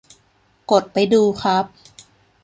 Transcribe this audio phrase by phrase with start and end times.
[0.71, 1.65] กดไปดูครับ